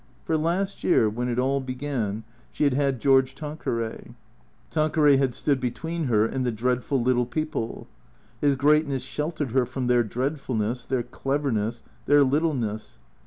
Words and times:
For 0.25 0.35
last 0.35 0.83
year, 0.83 1.07
when 1.07 1.29
it 1.29 1.37
all 1.37 1.59
began, 1.59 2.23
she 2.51 2.63
had 2.63 2.73
had 2.73 2.99
George 2.99 3.35
Tan 3.35 3.55
queray. 3.57 4.15
Tanqueray 4.71 5.17
had 5.17 5.35
stood 5.35 5.59
between 5.59 6.05
her 6.05 6.25
and 6.25 6.43
the 6.43 6.51
dreadful 6.51 6.99
lit 6.99 7.13
tle 7.15 7.27
people. 7.27 7.85
His 8.39 8.55
greatness 8.55 9.03
sheltered 9.03 9.51
her 9.51 9.67
from 9.67 9.85
their 9.85 10.03
dreadfulness, 10.03 10.87
their 10.87 11.03
cleverness, 11.03 11.83
their 12.07 12.23
littleness. 12.23 12.97